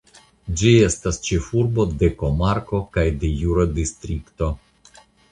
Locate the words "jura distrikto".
3.41-4.49